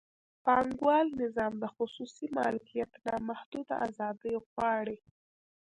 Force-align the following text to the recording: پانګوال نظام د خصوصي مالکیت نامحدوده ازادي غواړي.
پانګوال 0.45 1.07
نظام 1.21 1.53
د 1.59 1.63
خصوصي 1.75 2.25
مالکیت 2.37 2.91
نامحدوده 3.05 3.75
ازادي 3.87 4.33
غواړي. 4.49 4.97